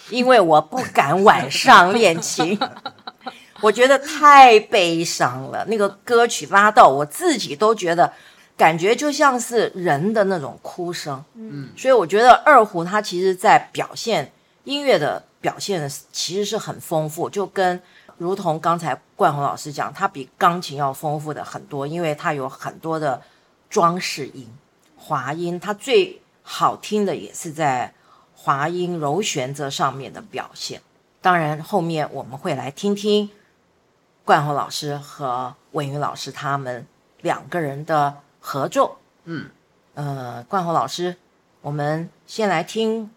[0.09, 2.59] 因为我不敢晚上练琴。
[3.63, 8.11] 我觉得太悲伤了，那个歌曲拉到我自己都觉得。
[8.55, 14.31] 感觉就像是人的那种哭声，嗯，所以我觉得二胡它其实在表现
[14.63, 17.81] 音乐的表现其实是很丰富，就跟
[18.23, 23.21] 如同刚才冠宏老师讲，它比钢琴要丰富的很多，因为它有很多的
[23.69, 24.47] 装饰音、
[24.95, 27.93] 滑音，它最好听的也是在
[28.35, 30.81] 滑音柔弦这上面的表现。
[31.21, 33.29] 当然，后面我们会来听听
[34.23, 36.87] 冠宏老师和文云老师他们
[37.21, 38.19] 两个人的。
[38.45, 39.49] 合奏，嗯，
[39.93, 41.15] 呃，冠宏老师，
[41.61, 43.09] 我们先来听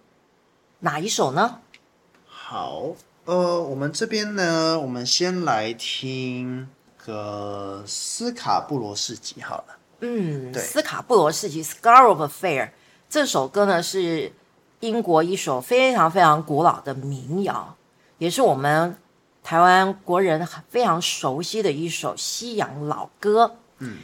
[0.78, 1.58] 哪一首呢？
[2.28, 2.92] 好，
[3.26, 6.68] 呃，我们这边呢，我们先来听
[7.04, 9.64] 个斯卡布罗市集好了。
[9.98, 12.70] 嗯，对，斯卡布罗市集 （Scarborough Fair）
[13.08, 14.32] 这首歌呢，是
[14.78, 17.74] 英国一首非常非常古老的民谣，
[18.18, 18.96] 也是我们
[19.42, 23.56] 台湾国人非常熟悉的一首西洋老歌。
[23.78, 23.98] 嗯。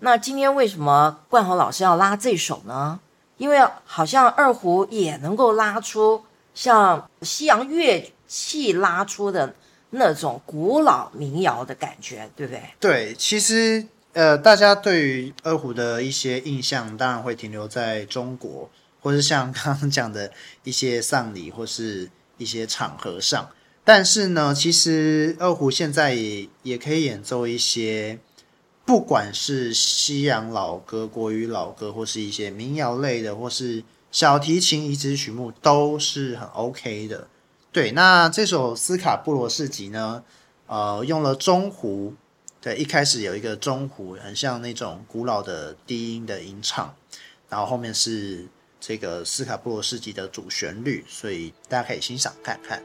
[0.00, 3.00] 那今天为什么冠宏老师要拉这首呢？
[3.38, 9.52] 因为好像二胡也能够拉出像西洋乐气拉出的
[9.90, 12.62] 那种古老民谣的感觉，对不对？
[12.78, 20.30] 对，其实呃，大家对于二胡的一些印象，当然会停留在中国，或是像刚刚讲的
[20.62, 23.50] 一些丧礼或是一些场合上。
[23.82, 28.20] 但是呢，其实二胡现在也也可以演奏一些。
[28.86, 37.28] 不管是西洋老歌、国语老歌，或是一些民谣类的，或是小提琴移植曲目，都是很 OK 的。
[37.72, 40.24] 对，那这首斯卡布罗市集呢，
[40.66, 42.14] 呃，用了中胡，
[42.60, 46.92] 对，一开始有一个中胡，很像那种古老的低音的吟唱，
[47.48, 48.48] 然后后面是
[48.80, 52.82] 这个斯卡布罗市集的主旋律，所以大家可以欣赏看看。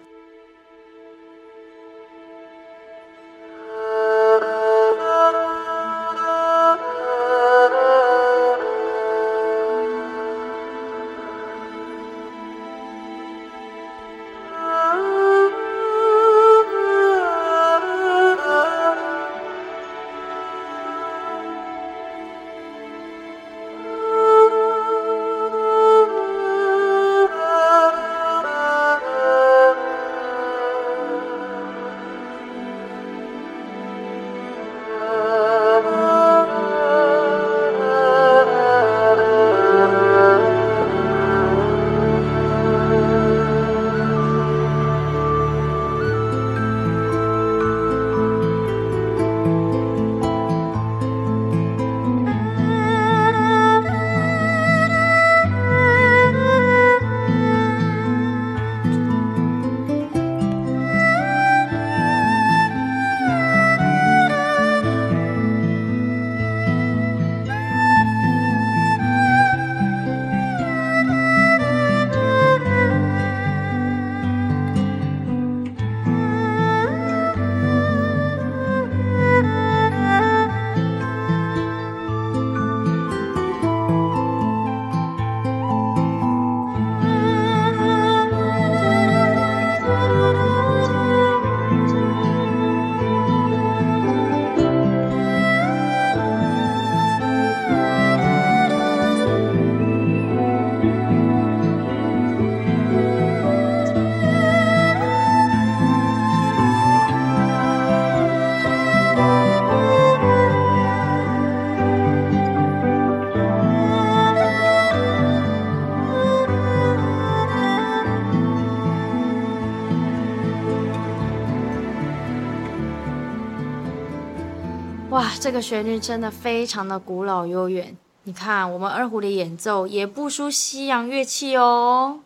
[125.45, 127.95] 这个旋律真的非常的古老悠远。
[128.23, 132.21] 你看，我们二胡的演奏也不输西洋乐器哦。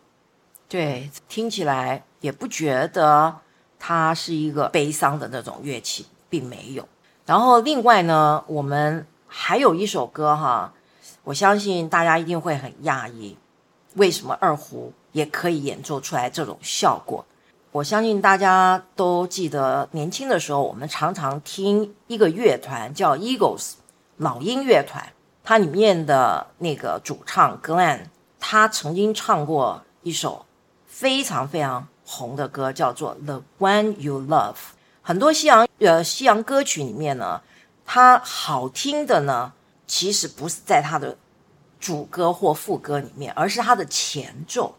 [0.70, 3.36] 对，听起来也不觉得
[3.78, 6.88] 它是一个悲伤的那种乐器，并没有。
[7.26, 10.72] 然后另外呢，我们还有一首歌哈，
[11.24, 13.36] 我相信大家一定会很讶异，
[13.96, 17.26] 为什么二胡也可以演奏出来这种效果？
[17.72, 23.74] 我相信大家都记得，年轻的时候我们常常听一个乐团叫 Eagles
[24.16, 25.12] 老鹰乐团，
[25.44, 28.00] 它里面的那个主唱 Glenn，
[28.38, 30.46] 他曾经唱过一首。
[30.86, 34.52] 非常非常红的歌叫做《The One You Love》，
[35.00, 37.40] 很多西洋呃西洋歌曲里面呢，
[37.86, 39.52] 它好听的呢，
[39.86, 41.16] 其实不是在它的
[41.78, 44.74] 主歌或副歌里面，而是它的前奏。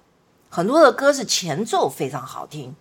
[0.52, 2.76] 很多的歌是前奏非常好听，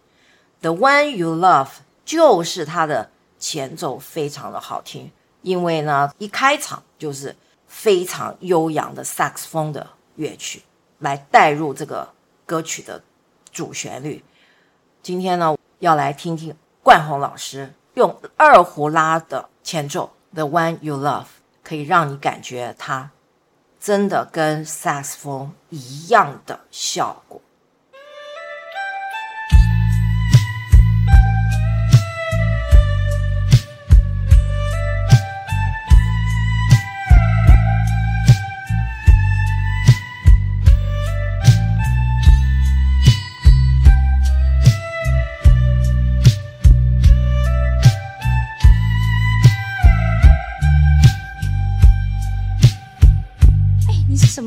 [0.63, 1.67] 《The One You Love》
[2.05, 3.09] 就是它的
[3.39, 5.11] 前奏非常的好听，
[5.41, 7.35] 因为呢，一开场就是
[7.67, 10.63] 非常悠扬的萨克斯风的乐曲
[10.99, 12.13] 来带入这个
[12.45, 13.01] 歌曲的。
[13.53, 14.23] 主旋律，
[15.03, 16.55] 今天呢，要来听听
[16.85, 21.23] 冠宏老师用二胡拉的前奏《The One You Love》，
[21.65, 23.11] 可以让你感觉它
[23.81, 27.41] 真的跟萨克斯风一样的效果。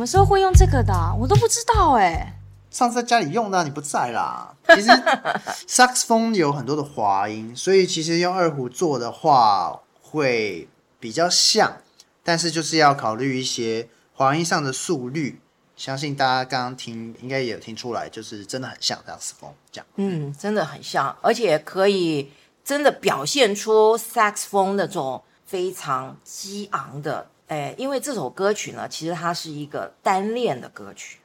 [0.03, 0.93] 么时候会用这个的？
[1.17, 2.37] 我都不知道哎。
[2.69, 4.53] 上次在家里用的，你不在啦。
[4.75, 4.89] 其实
[5.65, 10.67] saxphone 有很多的滑音，所以其实用二胡做的话会
[10.99, 11.77] 比较像，
[12.21, 15.39] 但是就是要考虑一些滑音上的速率。
[15.77, 19.87] 相信大家刚刚听应该也有听出来，就是真的很像萨克斯风这样。
[19.95, 22.29] 嗯，真的很像，而且可以
[22.65, 27.29] 真的表现出 saxphone 那种非常激昂的。
[27.47, 31.19] 哎，因为这首歌曲呢，其实它是一个单恋的歌曲，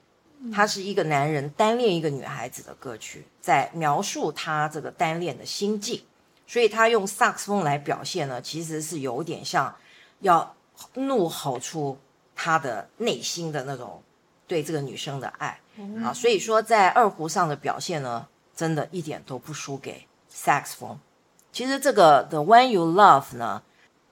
[0.53, 6.03] 它是一个男人单恋一个女孩子的歌曲，在描述他这个单恋的心境，
[6.47, 9.75] 所以他用萨克斯风来表现呢，其实是有点像
[10.21, 10.55] 要
[10.95, 11.97] 怒吼出
[12.35, 14.03] 他的内心的那种
[14.47, 15.61] 对这个女生的爱
[16.03, 20.99] 啊，所以说在二胡上的表现呢，真的一点都不输给萨克斯风。
[21.53, 23.62] 其实这个 The One You Love 呢。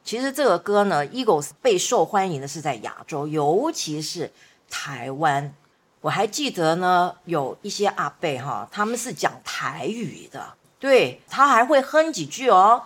[0.07, 4.30] 其实这个歌呢，Eagles 备受欢迎的是在亚洲，尤其是
[4.70, 5.52] 台湾。
[6.00, 12.84] 我还记得呢，有一些阿贝哈，他们是讲台语的，对，他还会哼几句哦。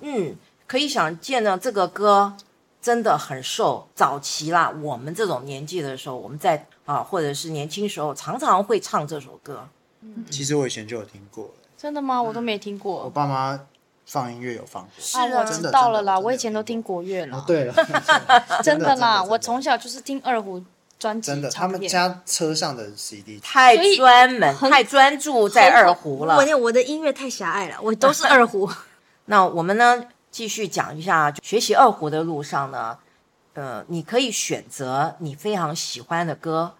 [0.00, 0.34] 嗯，
[0.66, 2.34] 可以想见呢，这个歌
[2.80, 9.68] 真的很受早期啦，我们这种年纪的时候，我们在啊，或者是年轻时候，常常会唱这首歌。
[10.00, 11.50] 嗯其实我以前就有听过。
[11.76, 12.22] 真的吗？
[12.22, 13.04] 我都没听过。
[13.04, 13.60] 我爸妈。
[14.08, 16.18] 放音乐有放过，是啊，我知道了啦。
[16.18, 17.36] 我以前都听国乐了。
[17.36, 17.74] 哦、对了，
[18.64, 20.64] 真的啦，我从小就是听二胡
[20.98, 21.26] 专辑。
[21.30, 26.38] 真的，他们家车上的 CD 太专门、太专注在二胡了。
[26.38, 28.70] 我我的音乐太狭隘了，我都是二胡。
[29.26, 32.96] 那我们呢，继续讲一下学习二胡的路上呢，
[33.52, 36.72] 呃，你可以选择你非常喜欢的歌，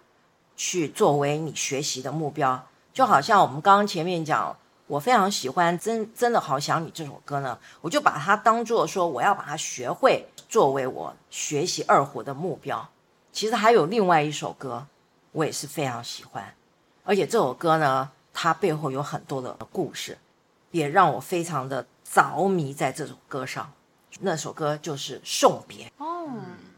[0.57, 2.65] 去作为你学习的目标。
[2.91, 4.57] 就好像我们刚刚前面讲。
[4.89, 12.89] 我非常喜欢，真真的好想你这首歌呢，我就把它当做说我要把它学会，作为我学习二胡的目标。
[13.31, 14.87] 其实还有另外一首歌，
[15.31, 16.55] 我也是非常喜欢，
[17.03, 20.17] 而且这首歌呢，它背后有很多的故事，
[20.71, 23.71] 也让我非常的着迷在这首歌上。
[24.21, 26.27] 那首歌就是《送别》哦，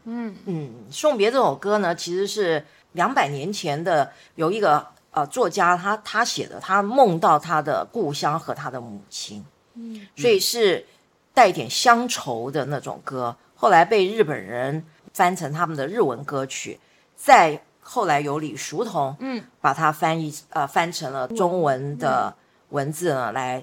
[0.04, 4.86] 嗯嗯，《送别》这首歌呢，其实是两百年前的有一个。
[5.12, 9.44] 呃，作家他他写的，他梦到他的故乡和他的母亲，
[9.74, 10.86] 嗯，所以是
[11.34, 13.36] 带点乡愁的那种歌。
[13.54, 14.82] 后来被日本人
[15.12, 16.80] 翻成他们的日文歌曲，
[17.14, 22.34] 再后来由李叔同，嗯，把它翻译呃翻成了中文的
[22.70, 23.62] 文字呢，来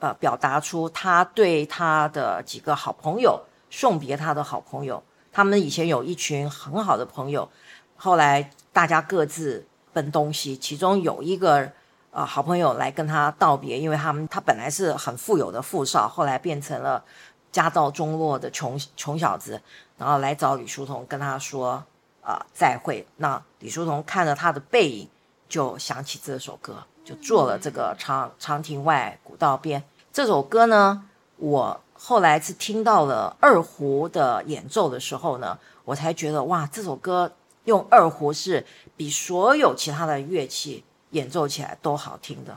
[0.00, 3.40] 呃表达出他对他的几个好朋友
[3.70, 5.02] 送别他的好朋友。
[5.32, 7.48] 他们以前有一群很好的朋友，
[7.96, 9.66] 后来大家各自。
[9.92, 11.70] 奔东西，其中有一个
[12.10, 17.04] 呃好朋友来跟他道别，因为他们他本来是很富有的富少，后来变成了
[17.52, 19.60] 家道中落的穷穷小子，
[19.96, 21.82] 然后来找李叔同跟他说
[22.22, 23.06] 啊、再会。
[23.16, 25.08] 那李叔同看着他的背影，
[25.48, 29.82] 就想起这首歌，就做了这个长长亭外，古道边
[30.12, 31.06] 这首歌呢。
[31.36, 37.32] 我后来是听到了二胡的演奏的时候呢，我才觉得哇，这首歌
[37.64, 38.64] 用二胡是
[39.00, 42.54] 比所有其他的乐器演奏起来都好听的。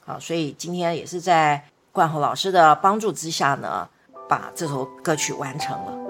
[0.00, 1.62] 好，所以今天也是在
[1.92, 3.86] 冠宏老师的帮助之下呢，
[4.26, 6.07] 把这首歌曲完成了。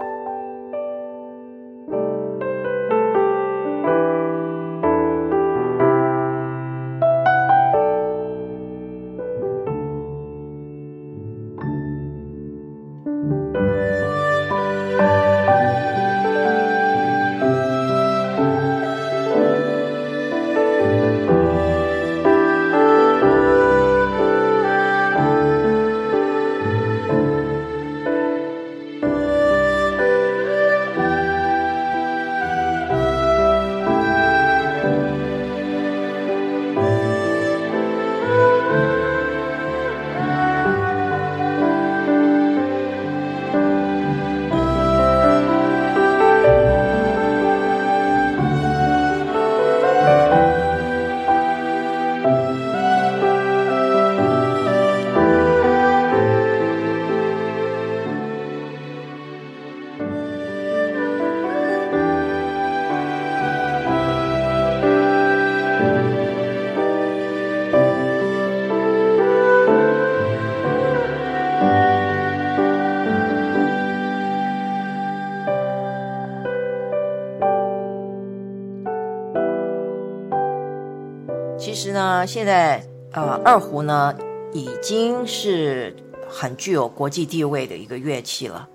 [82.49, 82.83] 在
[83.13, 84.17] 呃，二胡呢
[84.55, 85.95] 已经是
[86.31, 88.67] 很具有国际地位的一个乐器了，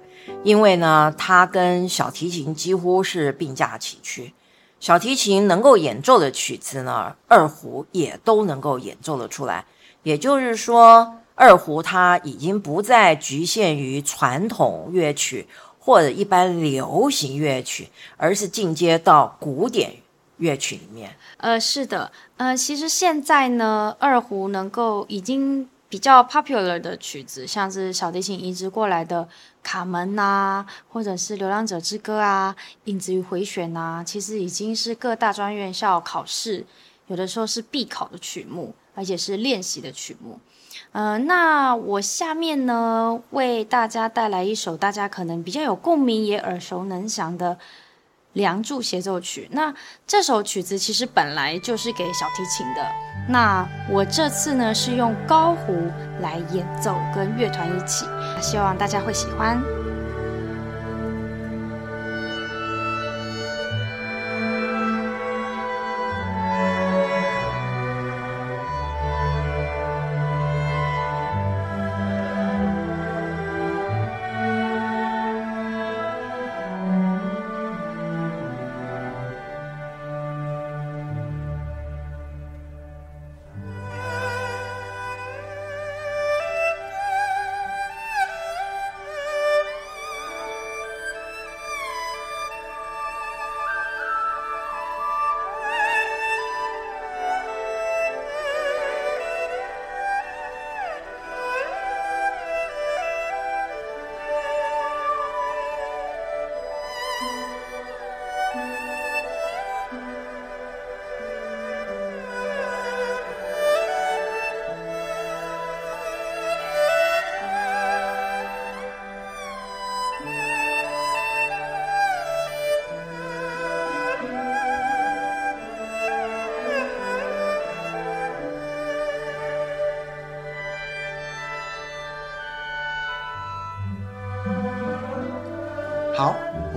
[0.43, 4.31] 因为呢，它跟小提琴几乎是并驾齐驱。
[4.79, 9.65] 小提琴能够演奏的曲子呢，二胡也都能够演奏得出来。
[10.03, 15.47] 也就是说，二胡它已经不再局限于传统乐曲
[15.79, 19.93] 或者一般流行乐曲，而是进阶到古典
[20.43, 21.15] 乐曲里面。
[21.37, 29.23] 呃，是的，呃，其实现在呢，二胡能够已经比较 popular 的曲子，像是小提琴移植过来的
[29.63, 36.65] 《卡门》啊，或者是《流浪者之歌》啊，《影子与回旋》啊，其实已经是各大专院校考试
[37.07, 40.39] 有的时候是必考的曲目，而且是练习的曲目。
[40.91, 47.55] 呃，那我下面呢，为大家带来一首大家可能比较有共鸣，也耳熟能详的。
[48.33, 49.73] 《梁祝协奏曲》，那
[50.05, 52.85] 这首曲子其实本来就是给小提琴的。
[53.29, 55.73] 那我这次呢是用高胡
[56.21, 58.05] 来演奏，跟乐团一起，
[58.41, 59.82] 希望大家会喜欢。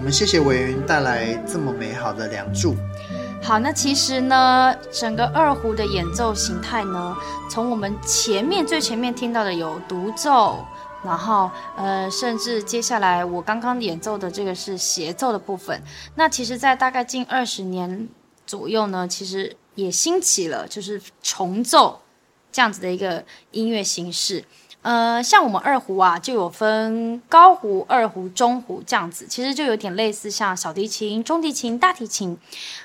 [0.07, 2.74] 们谢谢伟云带来这么美好的《梁祝》。
[3.42, 7.16] 好，那其实呢，整个二胡的演奏形态呢，
[7.50, 10.64] 从我们前面最前面听到的有独奏，
[11.02, 15.82] 然后呃，甚至接下来我刚刚演奏的这个是协奏的部分。
[16.14, 18.09] 那其实，在大概近二十年
[18.46, 22.00] 左右呢，其实也兴起了就是重奏
[22.52, 24.44] 这样子的一个音乐形式。
[24.87, 32.39] 呃，像我们二胡啊，就有分高胡、二胡、中胡这样子，其实就有点类似像小提琴、中提琴、大提琴，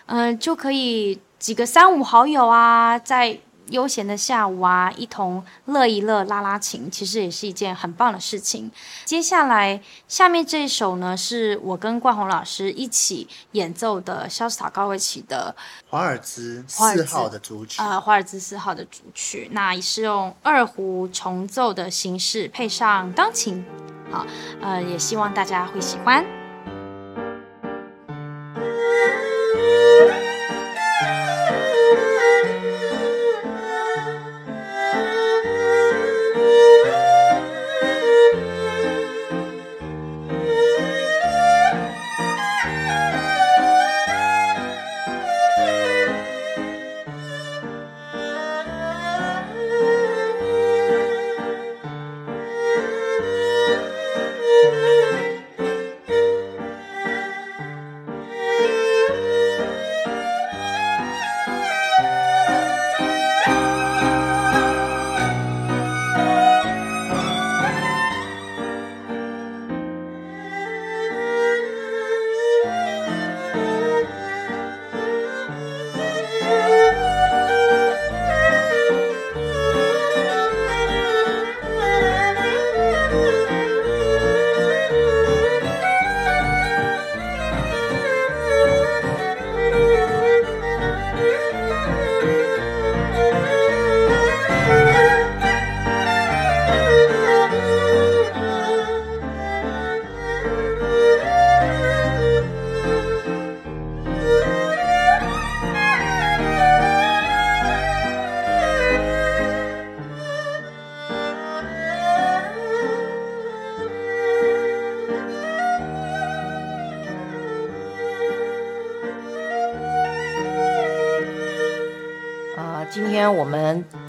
[0.07, 3.37] 嗯，就可以几个三五好友啊，在
[3.71, 8.69] 悠闲的下午啊，一同乐一乐、拉拉琴，其实也是一件很棒的事情。
[9.05, 15.55] 接下来下面这一首呢，是我跟冠宏老师一起演奏的肖斯塔高维奇的
[15.89, 23.65] 华尔兹四号的主曲啊，华尔兹四号的主曲，那也是用二胡重奏的形式配上钢琴，
[24.11, 24.25] 好，
[24.61, 26.25] 呃，也希望大家会喜欢。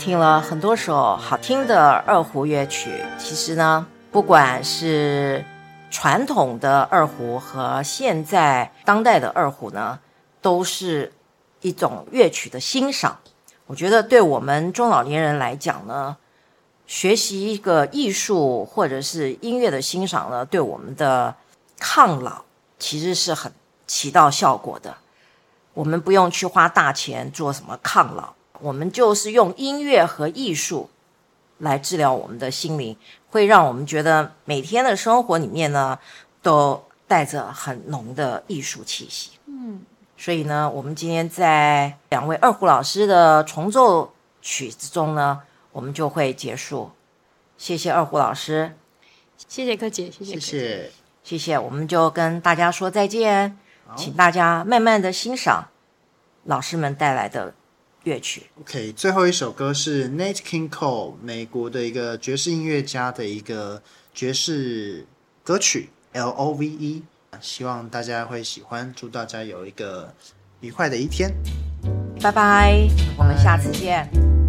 [0.04, 3.04] 听了很多首好听的二胡乐曲。
[3.20, 5.44] 其实呢，不管是
[5.92, 10.00] 传统的二胡和现在当代的二胡呢，
[10.40, 11.12] 都是
[11.60, 13.16] 一种乐曲的欣赏。
[13.68, 16.16] 我觉得对我们中老年人来讲呢，
[16.88, 21.32] 学习一个艺术或者是音乐的欣赏呢，对我们的
[21.78, 22.42] 抗老
[22.76, 23.52] 其实是很
[23.86, 24.96] 起到效果的。
[25.74, 28.34] 我们不用去花大钱做什么抗老。
[28.62, 30.88] 我们就是用音乐和艺术
[31.58, 32.96] 来治疗我们的心灵，
[33.28, 35.98] 会让我们觉得每天的生活里面呢，
[36.40, 39.32] 都带着很浓的艺术气息。
[39.46, 39.82] 嗯，
[40.16, 45.42] 所以呢，我们今天在两位二胡老师的重奏曲之中呢，
[45.72, 46.92] 我们就会结束。
[47.58, 48.76] 谢谢二胡老师，
[49.48, 50.90] 谢谢柯姐，谢谢谢谢
[51.24, 53.58] 谢谢，我们就跟大家说再见，
[53.96, 55.68] 请大家慢慢的欣赏
[56.44, 57.54] 老师们带来的。
[58.04, 63.82] 乐曲，OK，最后一首歌是 Nat King Cole，美国的一个爵士音乐家的一个
[64.12, 65.06] 爵士
[65.42, 67.02] 歌曲 L O V E，
[67.40, 70.12] 希望大家会喜欢，祝大家有一个
[70.60, 71.32] 愉快的一天，
[72.20, 74.41] 拜拜，我们下次见。